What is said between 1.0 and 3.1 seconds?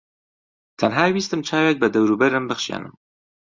ویستم چاوێک بە دەوروبەرم بخشێنم.